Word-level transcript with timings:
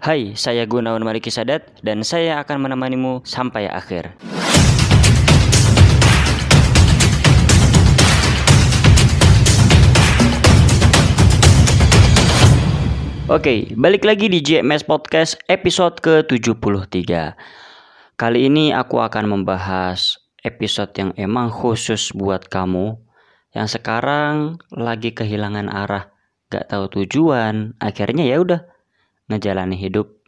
Hai, 0.00 0.32
saya 0.32 0.64
Gunawan 0.64 1.04
Mariki 1.04 1.28
Sadat 1.28 1.76
dan 1.84 2.00
saya 2.00 2.40
akan 2.40 2.64
menemanimu 2.64 3.20
sampai 3.20 3.68
akhir. 3.68 4.16
Oke, 13.28 13.76
balik 13.76 14.08
lagi 14.08 14.32
di 14.32 14.40
JMS 14.40 14.88
Podcast 14.88 15.36
episode 15.52 16.00
ke-73. 16.00 17.36
Kali 18.16 18.48
ini 18.48 18.72
aku 18.72 19.04
akan 19.04 19.28
membahas 19.28 20.16
episode 20.48 20.96
yang 20.96 21.12
emang 21.20 21.52
khusus 21.52 22.08
buat 22.16 22.48
kamu 22.48 22.96
yang 23.52 23.68
sekarang 23.68 24.64
lagi 24.72 25.12
kehilangan 25.12 25.68
arah, 25.68 26.08
gak 26.48 26.72
tahu 26.72 26.88
tujuan, 27.04 27.76
akhirnya 27.84 28.24
ya 28.24 28.40
udah 28.40 28.79
ngejalani 29.30 29.78
hidup 29.78 30.20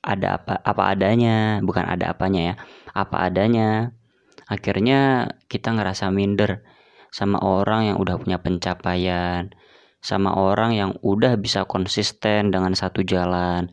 ada 0.00 0.40
apa 0.40 0.58
apa 0.64 0.82
adanya, 0.94 1.60
bukan 1.60 1.84
ada 1.84 2.16
apanya 2.16 2.40
ya, 2.40 2.54
apa 2.96 3.28
adanya. 3.28 3.92
Akhirnya 4.48 5.28
kita 5.52 5.76
ngerasa 5.76 6.08
minder 6.08 6.64
sama 7.12 7.36
orang 7.44 7.92
yang 7.92 7.96
udah 8.00 8.16
punya 8.16 8.40
pencapaian, 8.40 9.52
sama 10.00 10.32
orang 10.32 10.72
yang 10.72 10.90
udah 11.04 11.36
bisa 11.36 11.68
konsisten 11.68 12.48
dengan 12.48 12.72
satu 12.72 13.04
jalan, 13.04 13.68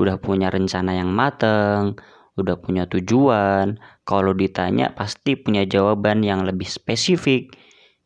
udah 0.00 0.16
punya 0.16 0.48
rencana 0.48 0.96
yang 0.96 1.12
mateng, 1.12 2.00
udah 2.40 2.56
punya 2.56 2.88
tujuan. 2.88 3.76
Kalau 4.08 4.32
ditanya 4.32 4.96
pasti 4.96 5.36
punya 5.36 5.68
jawaban 5.68 6.24
yang 6.24 6.46
lebih 6.48 6.68
spesifik. 6.68 7.52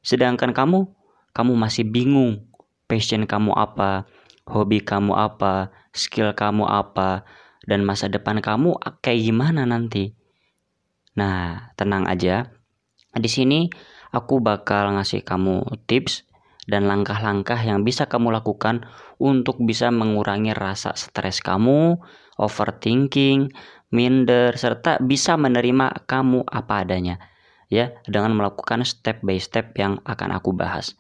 Sedangkan 0.01 0.51
kamu, 0.57 0.89
kamu 1.37 1.53
masih 1.55 1.87
bingung 1.87 2.51
passion 2.91 3.23
kamu 3.29 3.55
apa, 3.55 4.11
hobi 4.51 4.83
kamu 4.83 5.15
apa, 5.15 5.71
skill 5.93 6.33
kamu 6.35 6.67
apa, 6.67 7.25
dan 7.67 7.85
masa 7.85 8.09
depan 8.09 8.41
kamu 8.41 8.79
kayak 9.05 9.21
gimana 9.21 9.69
nanti. 9.69 10.17
Nah, 11.19 11.75
tenang 11.75 12.07
aja. 12.07 12.55
Di 13.11 13.27
sini 13.27 13.67
aku 14.15 14.39
bakal 14.39 14.95
ngasih 14.95 15.27
kamu 15.27 15.67
tips 15.91 16.31
dan 16.71 16.87
langkah-langkah 16.87 17.59
yang 17.59 17.83
bisa 17.83 18.07
kamu 18.07 18.31
lakukan 18.31 18.87
untuk 19.19 19.59
bisa 19.59 19.91
mengurangi 19.91 20.55
rasa 20.55 20.95
stres 20.95 21.43
kamu, 21.43 21.99
overthinking, 22.39 23.51
minder, 23.91 24.55
serta 24.55 25.03
bisa 25.03 25.35
menerima 25.35 26.07
kamu 26.07 26.47
apa 26.47 26.87
adanya. 26.87 27.19
Ya, 27.71 27.95
dengan 28.07 28.35
melakukan 28.35 28.83
step 28.83 29.23
by 29.23 29.39
step 29.39 29.75
yang 29.79 30.03
akan 30.03 30.35
aku 30.35 30.51
bahas. 30.55 30.99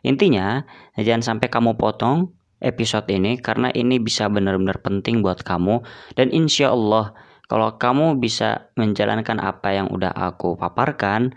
Intinya, 0.00 0.64
jangan 0.96 1.24
sampai 1.24 1.48
kamu 1.52 1.76
potong 1.76 2.35
episode 2.60 3.08
ini 3.12 3.36
karena 3.40 3.68
ini 3.72 4.00
bisa 4.00 4.26
benar-benar 4.32 4.80
penting 4.80 5.20
buat 5.20 5.44
kamu 5.44 5.84
dan 6.16 6.32
insya 6.32 6.72
Allah 6.72 7.12
kalau 7.46 7.78
kamu 7.78 8.18
bisa 8.18 8.74
menjalankan 8.74 9.38
apa 9.38 9.70
yang 9.74 9.86
udah 9.92 10.10
aku 10.10 10.58
paparkan 10.58 11.34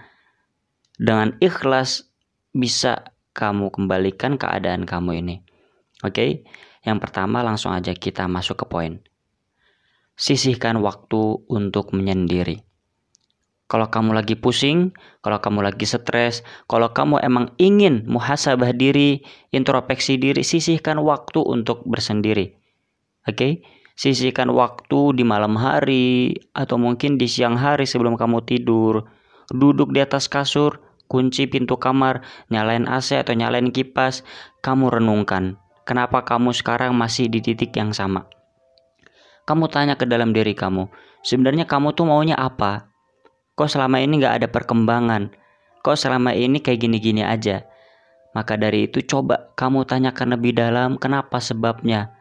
dengan 0.98 1.38
ikhlas 1.38 2.10
bisa 2.50 3.14
kamu 3.38 3.70
kembalikan 3.72 4.36
keadaan 4.36 4.84
kamu 4.84 5.24
ini. 5.24 5.36
Oke, 6.02 6.12
okay? 6.12 6.32
yang 6.84 6.98
pertama 6.98 7.46
langsung 7.46 7.72
aja 7.72 7.94
kita 7.94 8.28
masuk 8.28 8.64
ke 8.64 8.66
poin. 8.68 8.94
Sisihkan 10.20 10.84
waktu 10.84 11.46
untuk 11.48 11.96
menyendiri. 11.96 12.69
Kalau 13.70 13.86
kamu 13.94 14.18
lagi 14.18 14.34
pusing, 14.34 14.98
kalau 15.22 15.38
kamu 15.38 15.62
lagi 15.62 15.86
stres, 15.86 16.42
kalau 16.66 16.90
kamu 16.90 17.22
emang 17.22 17.54
ingin 17.62 18.02
muhasabah 18.10 18.74
diri, 18.74 19.22
introspeksi 19.54 20.18
diri, 20.18 20.42
sisihkan 20.42 20.98
waktu 20.98 21.38
untuk 21.38 21.86
bersendiri. 21.86 22.58
Oke? 23.30 23.38
Okay? 23.38 23.54
Sisihkan 23.94 24.50
waktu 24.50 25.14
di 25.14 25.28
malam 25.28 25.54
hari 25.54 26.34
atau 26.58 26.82
mungkin 26.82 27.22
di 27.22 27.30
siang 27.30 27.62
hari 27.62 27.86
sebelum 27.86 28.18
kamu 28.18 28.42
tidur. 28.48 29.06
Duduk 29.54 29.94
di 29.94 30.02
atas 30.02 30.26
kasur, 30.26 30.82
kunci 31.06 31.46
pintu 31.46 31.78
kamar, 31.78 32.26
nyalain 32.50 32.90
AC 32.90 33.22
atau 33.22 33.38
nyalain 33.38 33.70
kipas, 33.70 34.26
kamu 34.66 34.98
renungkan, 34.98 35.62
kenapa 35.86 36.26
kamu 36.26 36.58
sekarang 36.58 36.98
masih 36.98 37.30
di 37.30 37.38
titik 37.42 37.70
yang 37.78 37.94
sama? 37.94 38.26
Kamu 39.46 39.70
tanya 39.70 39.94
ke 39.94 40.10
dalam 40.10 40.34
diri 40.34 40.58
kamu, 40.58 40.90
sebenarnya 41.22 41.70
kamu 41.70 41.94
tuh 41.94 42.06
maunya 42.10 42.38
apa? 42.38 42.89
Kok 43.60 43.68
selama 43.68 44.00
ini 44.00 44.24
gak 44.24 44.40
ada 44.40 44.48
perkembangan? 44.48 45.36
Kok 45.84 46.00
selama 46.00 46.32
ini 46.32 46.64
kayak 46.64 46.80
gini-gini 46.80 47.28
aja? 47.28 47.68
Maka 48.32 48.56
dari 48.56 48.88
itu 48.88 49.04
coba 49.04 49.52
kamu 49.60 49.84
tanyakan 49.84 50.40
lebih 50.40 50.56
dalam 50.56 50.96
kenapa 50.96 51.44
sebabnya. 51.44 52.16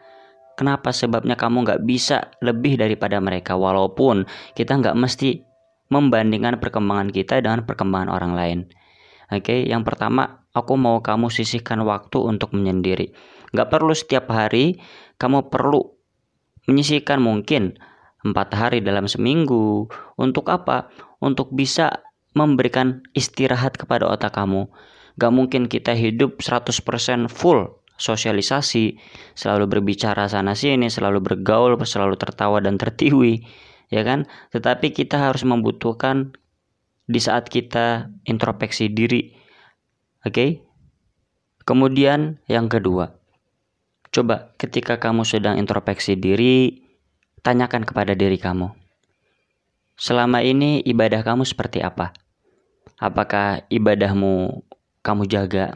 Kenapa 0.59 0.91
sebabnya 0.91 1.39
kamu 1.39 1.63
gak 1.63 1.87
bisa 1.87 2.35
lebih 2.43 2.75
daripada 2.75 3.23
mereka 3.23 3.55
walaupun 3.55 4.27
kita 4.59 4.83
gak 4.83 4.99
mesti 4.99 5.47
membandingkan 5.95 6.59
perkembangan 6.59 7.15
kita 7.15 7.39
dengan 7.39 7.63
perkembangan 7.63 8.11
orang 8.11 8.33
lain. 8.35 8.59
Oke, 9.31 9.47
okay? 9.47 9.61
yang 9.71 9.87
pertama 9.87 10.43
aku 10.51 10.75
mau 10.75 10.99
kamu 10.99 11.31
sisihkan 11.31 11.87
waktu 11.87 12.19
untuk 12.19 12.51
menyendiri. 12.51 13.15
Gak 13.55 13.71
perlu 13.71 13.95
setiap 13.95 14.27
hari, 14.35 14.83
kamu 15.23 15.55
perlu 15.55 15.87
menyisihkan 16.67 17.23
mungkin 17.23 17.79
empat 18.25 18.49
hari 18.55 18.79
dalam 18.83 19.07
seminggu. 19.07 19.87
Untuk 20.19 20.51
apa? 20.51 20.91
Untuk 21.23 21.55
bisa 21.55 22.03
memberikan 22.35 23.03
istirahat 23.15 23.79
kepada 23.79 24.07
otak 24.07 24.35
kamu. 24.39 24.71
Gak 25.19 25.35
mungkin 25.35 25.67
kita 25.67 25.99
hidup 25.99 26.39
100% 26.39 27.27
full 27.27 27.79
sosialisasi, 27.99 28.95
selalu 29.35 29.67
berbicara 29.67 30.31
sana 30.31 30.55
sini, 30.55 30.87
selalu 30.87 31.19
bergaul, 31.19 31.75
selalu 31.83 32.15
tertawa 32.15 32.63
dan 32.63 32.79
tertiwi, 32.79 33.43
ya 33.91 34.07
kan? 34.07 34.31
Tetapi 34.55 34.95
kita 34.95 35.19
harus 35.19 35.43
membutuhkan 35.43 36.33
di 37.11 37.19
saat 37.19 37.51
kita 37.51 38.15
introspeksi 38.25 38.89
diri. 38.95 39.35
Oke? 40.23 40.31
Okay? 40.31 40.51
Kemudian 41.67 42.41
yang 42.49 42.71
kedua, 42.71 43.19
coba 44.09 44.57
ketika 44.57 44.97
kamu 44.97 45.29
sedang 45.29 45.61
introspeksi 45.61 46.17
diri, 46.17 46.88
tanyakan 47.43 47.87
kepada 47.87 48.15
diri 48.15 48.39
kamu. 48.39 48.71
Selama 49.99 50.43
ini 50.47 50.79
ibadah 50.87 51.27
kamu 51.27 51.43
seperti 51.43 51.83
apa? 51.83 52.15
Apakah 53.03 53.67
ibadahmu 53.67 54.63
kamu 55.03 55.27
jaga? 55.27 55.75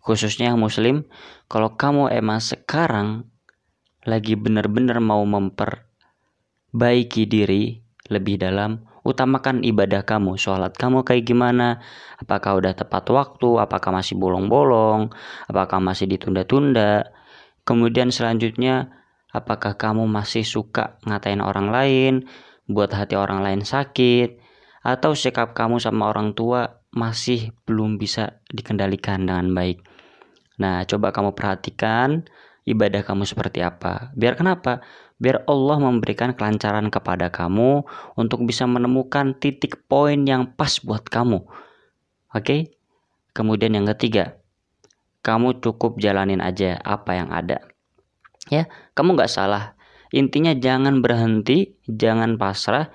Khususnya 0.00 0.52
yang 0.52 0.60
muslim, 0.60 1.04
kalau 1.48 1.76
kamu 1.76 2.08
emang 2.08 2.40
sekarang 2.40 3.28
lagi 4.08 4.32
benar-benar 4.32 4.96
mau 5.04 5.20
memperbaiki 5.28 7.28
diri 7.28 7.84
lebih 8.08 8.40
dalam, 8.40 8.80
utamakan 9.04 9.60
ibadah 9.64 10.04
kamu, 10.04 10.36
sholat 10.40 10.76
kamu 10.76 11.04
kayak 11.04 11.28
gimana, 11.28 11.80
apakah 12.20 12.56
udah 12.60 12.72
tepat 12.72 13.04
waktu, 13.12 13.60
apakah 13.60 13.92
masih 13.92 14.16
bolong-bolong, 14.16 15.12
apakah 15.48 15.80
masih 15.80 16.08
ditunda-tunda, 16.08 17.12
kemudian 17.68 18.08
selanjutnya 18.12 18.99
apakah 19.34 19.78
kamu 19.78 20.06
masih 20.06 20.46
suka 20.46 20.98
ngatain 21.06 21.42
orang 21.42 21.70
lain, 21.70 22.14
buat 22.70 22.90
hati 22.94 23.18
orang 23.18 23.42
lain 23.42 23.62
sakit, 23.66 24.38
atau 24.86 25.12
sikap 25.12 25.52
kamu 25.52 25.82
sama 25.82 26.08
orang 26.08 26.32
tua 26.32 26.80
masih 26.90 27.54
belum 27.66 27.98
bisa 27.98 28.42
dikendalikan 28.50 29.26
dengan 29.26 29.54
baik. 29.54 29.82
Nah, 30.58 30.82
coba 30.84 31.14
kamu 31.14 31.32
perhatikan 31.34 32.26
ibadah 32.66 33.02
kamu 33.06 33.24
seperti 33.24 33.62
apa. 33.64 34.12
Biar 34.18 34.36
kenapa? 34.36 34.82
biar 35.20 35.44
Allah 35.44 35.76
memberikan 35.76 36.32
kelancaran 36.32 36.88
kepada 36.88 37.28
kamu 37.28 37.84
untuk 38.16 38.40
bisa 38.48 38.64
menemukan 38.64 39.36
titik 39.36 39.84
poin 39.84 40.24
yang 40.24 40.48
pas 40.56 40.80
buat 40.80 41.04
kamu. 41.04 41.44
Oke? 41.44 42.40
Okay? 42.40 42.60
Kemudian 43.36 43.76
yang 43.76 43.86
ketiga, 43.94 44.40
kamu 45.22 45.62
cukup 45.62 46.00
jalanin 46.00 46.42
aja 46.42 46.80
apa 46.82 47.14
yang 47.14 47.30
ada. 47.30 47.62
Ya, 48.50 48.66
kamu 48.98 49.14
nggak 49.14 49.30
salah. 49.30 49.78
Intinya 50.10 50.50
jangan 50.58 50.98
berhenti, 51.00 51.78
jangan 51.86 52.34
pasrah. 52.34 52.90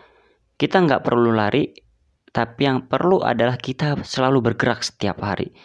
Kita 0.59 0.83
nggak 0.83 1.03
perlu 1.03 1.31
lari, 1.31 1.71
tapi 2.35 2.68
yang 2.68 2.91
perlu 2.91 3.24
adalah 3.24 3.56
kita 3.56 4.03
selalu 4.03 4.51
bergerak 4.51 4.83
setiap 4.83 5.24
hari 5.24 5.56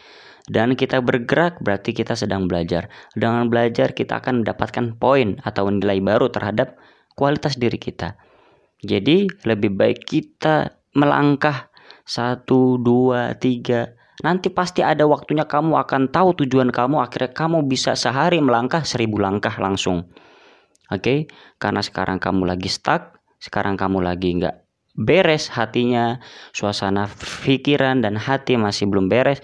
dan 0.51 0.75
kita 0.75 0.99
bergerak 0.99 1.63
berarti 1.63 1.95
kita 1.95 2.19
sedang 2.19 2.51
belajar. 2.51 2.91
Dengan 3.15 3.47
belajar 3.47 3.95
kita 3.95 4.19
akan 4.19 4.43
mendapatkan 4.43 4.99
poin 4.99 5.39
atau 5.47 5.71
nilai 5.71 6.03
baru 6.03 6.27
terhadap 6.27 6.75
kualitas 7.15 7.55
diri 7.55 7.79
kita. 7.79 8.19
Jadi 8.83 9.31
lebih 9.47 9.79
baik 9.79 10.03
kita 10.03 10.83
melangkah 10.99 11.71
satu, 12.03 12.83
dua, 12.83 13.39
tiga. 13.39 13.95
Nanti 14.21 14.53
pasti 14.53 14.85
ada 14.85 15.09
waktunya 15.09 15.49
kamu 15.49 15.81
akan 15.81 16.13
tahu 16.13 16.45
tujuan 16.45 16.69
kamu. 16.69 17.01
Akhirnya 17.01 17.33
kamu 17.33 17.65
bisa 17.65 17.97
sehari 17.97 18.41
melangkah 18.45 18.85
seribu 18.85 19.17
langkah 19.17 19.53
langsung. 19.57 20.13
Oke, 20.91 21.01
okay? 21.01 21.19
karena 21.63 21.81
sekarang 21.81 22.19
kamu 22.19 22.51
lagi 22.51 22.67
stuck, 22.67 23.23
sekarang 23.39 23.79
kamu 23.79 24.03
lagi 24.03 24.35
nggak 24.43 24.67
beres 24.99 25.47
hatinya, 25.55 26.19
suasana 26.51 27.07
pikiran 27.47 28.03
dan 28.03 28.19
hati 28.19 28.59
masih 28.59 28.91
belum 28.91 29.07
beres 29.07 29.39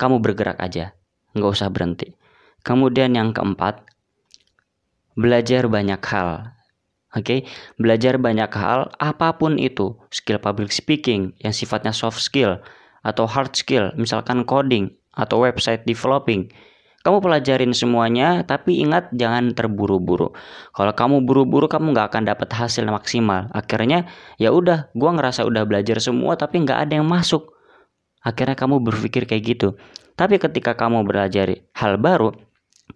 kamu 0.00 0.24
bergerak 0.24 0.56
aja, 0.58 0.96
nggak 1.36 1.52
usah 1.52 1.68
berhenti. 1.68 2.16
Kemudian 2.64 3.12
yang 3.12 3.36
keempat, 3.36 3.84
belajar 5.14 5.68
banyak 5.68 6.00
hal. 6.00 6.56
Oke, 7.14 7.22
okay? 7.22 7.40
belajar 7.78 8.18
banyak 8.18 8.50
hal 8.50 8.90
apa 8.98 9.36
pun 9.38 9.60
itu, 9.60 9.94
skill 10.10 10.40
public 10.40 10.74
speaking 10.74 11.36
yang 11.44 11.54
sifatnya 11.54 11.94
soft 11.94 12.18
skill 12.18 12.58
atau 13.04 13.28
hard 13.28 13.52
skill, 13.52 13.92
misalkan 14.00 14.42
coding 14.48 14.90
atau 15.14 15.44
website 15.44 15.84
developing. 15.84 16.50
Kamu 17.04 17.20
pelajarin 17.20 17.76
semuanya, 17.76 18.48
tapi 18.48 18.80
ingat 18.80 19.12
jangan 19.12 19.52
terburu-buru. 19.52 20.32
Kalau 20.72 20.92
kamu 20.96 21.28
buru-buru, 21.28 21.68
kamu 21.68 21.92
nggak 21.92 22.08
akan 22.08 22.22
dapat 22.24 22.48
hasil 22.48 22.88
maksimal. 22.88 23.52
Akhirnya, 23.52 24.08
ya 24.40 24.48
udah, 24.56 24.88
gua 24.96 25.12
ngerasa 25.12 25.44
udah 25.44 25.68
belajar 25.68 26.00
semua, 26.00 26.40
tapi 26.40 26.64
nggak 26.64 26.88
ada 26.88 26.96
yang 26.96 27.04
masuk. 27.04 27.52
Akhirnya 28.24 28.56
kamu 28.56 28.80
berpikir 28.80 29.28
kayak 29.28 29.44
gitu. 29.44 29.76
Tapi 30.16 30.40
ketika 30.40 30.72
kamu 30.80 31.04
belajar 31.04 31.52
hal 31.76 32.00
baru, 32.00 32.32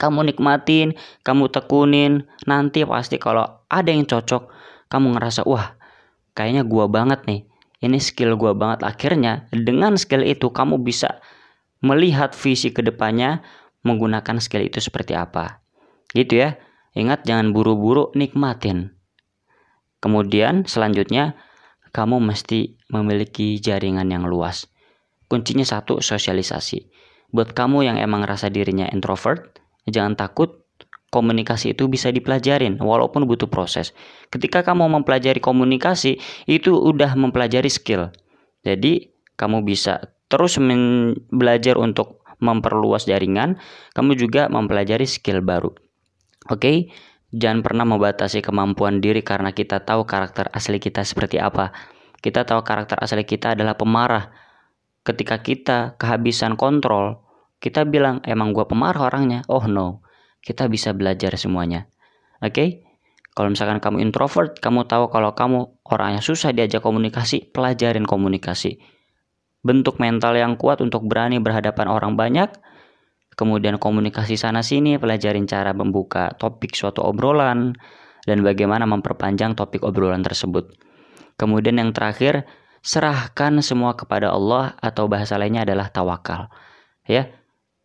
kamu 0.01 0.33
nikmatin, 0.33 0.97
kamu 1.21 1.53
tekunin, 1.53 2.25
nanti 2.49 2.89
pasti 2.89 3.21
kalau 3.21 3.45
ada 3.69 3.93
yang 3.93 4.09
cocok, 4.09 4.49
kamu 4.89 5.21
ngerasa 5.21 5.45
wah 5.45 5.77
kayaknya 6.33 6.65
gua 6.65 6.89
banget 6.89 7.29
nih, 7.29 7.45
ini 7.79 7.99
skill 8.03 8.35
gua 8.35 8.55
banget. 8.55 8.87
Akhirnya 8.87 9.47
dengan 9.55 9.95
skill 9.95 10.27
itu 10.27 10.51
kamu 10.51 10.83
bisa 10.83 11.23
melihat 11.79 12.35
visi 12.35 12.75
ke 12.75 12.83
depannya 12.83 13.43
menggunakan 13.87 14.43
skill 14.43 14.67
itu 14.67 14.83
seperti 14.83 15.15
apa. 15.15 15.63
Gitu 16.11 16.43
ya. 16.43 16.59
Ingat 16.99 17.23
jangan 17.29 17.55
buru-buru 17.55 18.11
nikmatin. 18.19 18.99
Kemudian 20.03 20.67
selanjutnya 20.67 21.39
kamu 21.95 22.19
mesti 22.19 22.79
memiliki 22.91 23.63
jaringan 23.63 24.11
yang 24.11 24.27
luas. 24.27 24.67
Kuncinya 25.31 25.63
satu 25.63 26.03
sosialisasi. 26.03 26.91
Buat 27.31 27.53
kamu 27.53 27.85
yang 27.85 27.97
emang 28.01 28.25
rasa 28.25 28.49
dirinya 28.49 28.89
introvert, 28.89 29.61
jangan 29.85 30.17
takut 30.17 30.65
komunikasi 31.19 31.75
itu 31.75 31.91
bisa 31.91 32.15
dipelajarin 32.15 32.79
walaupun 32.79 33.27
butuh 33.27 33.51
proses. 33.51 33.91
Ketika 34.31 34.63
kamu 34.63 34.87
mempelajari 34.87 35.43
komunikasi 35.43 36.23
itu 36.47 36.79
udah 36.79 37.19
mempelajari 37.19 37.67
skill. 37.67 38.15
Jadi 38.63 39.11
kamu 39.35 39.67
bisa 39.67 40.15
terus 40.31 40.63
belajar 41.35 41.75
untuk 41.75 42.23
memperluas 42.39 43.11
jaringan, 43.11 43.59
kamu 43.99 44.15
juga 44.15 44.47
mempelajari 44.47 45.11
skill 45.11 45.43
baru. 45.43 45.75
Oke, 46.47 46.55
okay? 46.55 46.77
jangan 47.35 47.67
pernah 47.67 47.83
membatasi 47.83 48.39
kemampuan 48.39 49.03
diri 49.03 49.27
karena 49.27 49.51
kita 49.51 49.83
tahu 49.83 50.07
karakter 50.07 50.47
asli 50.55 50.79
kita 50.79 51.03
seperti 51.03 51.43
apa. 51.43 51.75
Kita 52.23 52.47
tahu 52.47 52.63
karakter 52.63 53.03
asli 53.03 53.27
kita 53.27 53.59
adalah 53.59 53.75
pemarah. 53.75 54.31
Ketika 55.03 55.43
kita 55.43 55.99
kehabisan 55.99 56.55
kontrol, 56.55 57.27
kita 57.59 57.83
bilang 57.83 58.23
emang 58.23 58.55
gue 58.55 58.65
pemarah 58.67 59.11
orangnya 59.11 59.43
oh 59.51 59.67
no 59.67 60.07
kita 60.43 60.71
bisa 60.71 60.95
belajar 60.95 61.35
semuanya. 61.37 61.91
Oke? 62.39 62.53
Okay? 62.53 62.69
kalau 63.39 63.55
misalkan 63.55 63.79
kamu 63.79 64.03
introvert 64.03 64.59
kamu 64.59 64.91
tahu 64.91 65.15
kalau 65.15 65.31
kamu 65.31 65.71
orang 65.87 66.19
yang 66.19 66.25
susah 66.27 66.51
diajak 66.51 66.83
komunikasi 66.83 67.47
pelajarin 67.55 68.03
komunikasi. 68.03 68.83
Bentuk 69.63 70.03
mental 70.03 70.35
yang 70.35 70.59
kuat 70.59 70.83
untuk 70.83 71.07
berani 71.07 71.39
berhadapan 71.39 71.87
orang 71.87 72.19
banyak 72.19 72.51
kemudian 73.39 73.79
komunikasi 73.79 74.35
sana 74.35 74.67
sini 74.67 74.99
pelajarin 74.99 75.47
cara 75.47 75.71
membuka 75.71 76.35
topik 76.35 76.75
suatu 76.75 77.07
obrolan 77.07 77.79
dan 78.27 78.43
bagaimana 78.43 78.91
memperpanjang 78.91 79.55
topik 79.55 79.87
obrolan 79.87 80.27
tersebut. 80.27 80.75
Kemudian 81.39 81.79
yang 81.79 81.95
terakhir 81.95 82.43
serahkan 82.83 83.63
semua 83.63 83.95
kepada 83.95 84.35
Allah 84.35 84.75
atau 84.83 85.07
bahasa 85.07 85.39
lainnya 85.39 85.63
adalah 85.63 85.95
tawakal. 85.95 86.51
Ya 87.07 87.31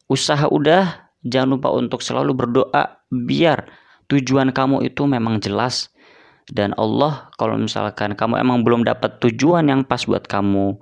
usaha 0.09 0.49
udah, 0.49 1.02
jangan 1.23 1.57
lupa 1.57 1.71
untuk 1.71 2.03
selalu 2.03 2.35
berdoa 2.35 2.99
biar 3.09 3.67
tujuan 4.11 4.51
kamu 4.51 4.85
itu 4.87 5.07
memang 5.07 5.39
jelas. 5.39 5.89
Dan 6.43 6.75
Allah 6.75 7.31
kalau 7.39 7.55
misalkan 7.55 8.19
kamu 8.19 8.43
emang 8.43 8.67
belum 8.67 8.83
dapat 8.83 9.23
tujuan 9.23 9.63
yang 9.71 9.87
pas 9.87 10.03
buat 10.03 10.27
kamu 10.27 10.75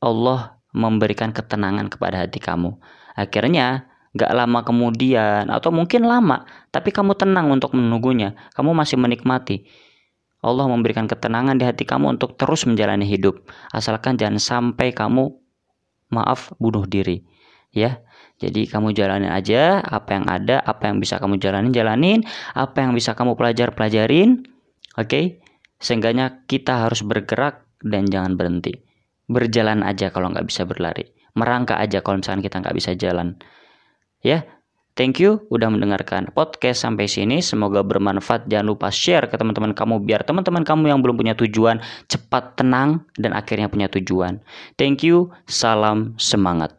Allah 0.00 0.56
memberikan 0.72 1.28
ketenangan 1.28 1.92
kepada 1.92 2.24
hati 2.24 2.40
kamu. 2.40 2.80
Akhirnya 3.12 3.84
gak 4.16 4.32
lama 4.32 4.64
kemudian 4.64 5.52
atau 5.52 5.70
mungkin 5.70 6.02
lama 6.08 6.42
tapi 6.74 6.90
kamu 6.90 7.14
tenang 7.14 7.52
untuk 7.52 7.76
menunggunya 7.76 8.32
kamu 8.56 8.72
masih 8.72 8.96
menikmati. 8.96 9.68
Allah 10.40 10.64
memberikan 10.72 11.04
ketenangan 11.04 11.60
di 11.60 11.68
hati 11.68 11.84
kamu 11.84 12.16
untuk 12.16 12.40
terus 12.40 12.64
menjalani 12.64 13.04
hidup. 13.04 13.44
Asalkan 13.76 14.16
jangan 14.16 14.40
sampai 14.40 14.96
kamu 14.96 15.36
maaf 16.08 16.56
bunuh 16.56 16.88
diri 16.88 17.28
ya. 17.74 18.02
Jadi 18.40 18.64
kamu 18.64 18.96
jalanin 18.96 19.28
aja 19.28 19.84
apa 19.84 20.16
yang 20.16 20.24
ada, 20.24 20.64
apa 20.64 20.88
yang 20.88 20.96
bisa 20.96 21.20
kamu 21.20 21.36
jalanin 21.36 21.76
jalanin, 21.76 22.24
apa 22.56 22.80
yang 22.80 22.96
bisa 22.96 23.12
kamu 23.12 23.36
pelajar 23.36 23.76
pelajarin. 23.76 24.48
Oke? 24.96 25.06
Okay? 25.06 25.24
Seenggaknya 25.80 26.44
kita 26.48 26.88
harus 26.88 27.04
bergerak 27.04 27.68
dan 27.84 28.08
jangan 28.08 28.36
berhenti. 28.36 28.80
Berjalan 29.28 29.84
aja 29.84 30.12
kalau 30.12 30.32
nggak 30.32 30.48
bisa 30.48 30.64
berlari. 30.64 31.08
Merangkak 31.36 31.80
aja 31.80 32.00
kalau 32.00 32.20
misalnya 32.20 32.44
kita 32.44 32.60
nggak 32.60 32.76
bisa 32.76 32.90
jalan. 32.96 33.36
Ya, 34.20 34.44
Thank 35.00 35.16
you 35.16 35.48
udah 35.48 35.72
mendengarkan 35.72 36.28
podcast 36.36 36.84
sampai 36.84 37.08
sini. 37.08 37.40
Semoga 37.40 37.80
bermanfaat. 37.80 38.52
Jangan 38.52 38.68
lupa 38.68 38.92
share 38.92 39.32
ke 39.32 39.40
teman-teman 39.40 39.72
kamu 39.72 40.04
biar 40.04 40.28
teman-teman 40.28 40.60
kamu 40.60 40.92
yang 40.92 41.00
belum 41.00 41.16
punya 41.16 41.32
tujuan 41.40 41.80
cepat 42.04 42.60
tenang 42.60 43.08
dan 43.16 43.32
akhirnya 43.32 43.72
punya 43.72 43.88
tujuan. 43.88 44.44
Thank 44.76 45.00
you. 45.00 45.32
Salam 45.48 46.20
semangat. 46.20 46.68